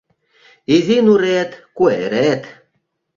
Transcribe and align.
Изи 0.75 0.97
нурет— 1.05 1.51
куэрет 1.77 2.43